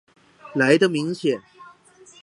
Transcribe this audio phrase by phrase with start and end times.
[0.55, 1.43] 來的明顯